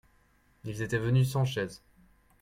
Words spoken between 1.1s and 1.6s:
sans